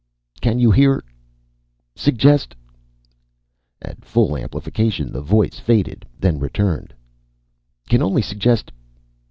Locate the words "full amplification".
4.03-5.11